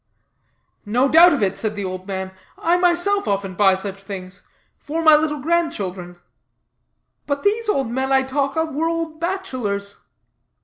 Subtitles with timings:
[0.83, 2.31] "No doubt of it," said the old man.
[2.57, 4.41] "I myself often buy such things
[4.79, 6.17] for my little grandchildren."
[7.27, 9.97] "But these old men I talk of were old bachelors."